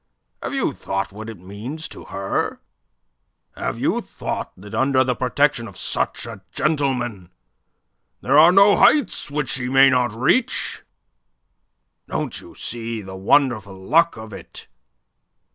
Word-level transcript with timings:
Have 0.41 0.55
you 0.55 0.71
thought 0.73 1.11
what 1.11 1.29
it 1.29 1.37
means 1.37 1.87
to 1.89 2.05
her? 2.05 2.59
Have 3.55 3.77
you 3.77 4.01
thought 4.01 4.51
that 4.57 4.73
under 4.73 5.03
the 5.03 5.13
protection 5.13 5.67
of 5.67 5.77
such 5.77 6.25
a 6.25 6.41
gentleman 6.51 7.29
there 8.19 8.39
are 8.39 8.51
no 8.51 8.75
heights 8.77 9.29
which 9.29 9.49
she 9.49 9.69
may 9.69 9.91
not 9.91 10.11
reach? 10.11 10.81
Don't 12.07 12.41
you 12.41 12.55
see 12.55 13.03
the 13.03 13.15
wonderful 13.15 13.75
luck 13.77 14.17
of 14.17 14.33
it? 14.33 14.65